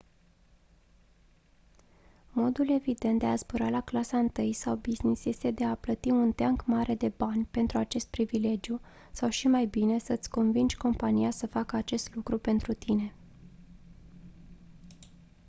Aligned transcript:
modul 2.31 2.69
evident 2.69 3.19
de 3.19 3.25
a 3.25 3.35
zbura 3.35 3.69
la 3.69 3.81
clasa 3.81 4.17
întâi 4.17 4.53
sau 4.53 4.75
business 4.75 5.25
este 5.25 5.51
de 5.51 5.63
a 5.65 5.75
plăti 5.75 6.09
un 6.09 6.31
teanc 6.31 6.63
mare 6.65 6.95
de 6.95 7.13
bani 7.17 7.45
pentru 7.51 7.77
acest 7.77 8.07
privilegiu 8.09 8.81
sau 9.11 9.29
și 9.29 9.47
mai 9.47 9.65
bine 9.65 9.97
să-ți 9.99 10.29
convingi 10.29 10.77
compania 10.77 11.31
să 11.31 11.47
facă 11.47 11.75
acest 11.75 12.15
lucru 12.15 12.37
pentru 12.37 12.73
tine 12.73 13.13